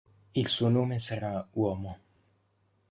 [0.33, 1.99] Il suo nome sarà Uomo.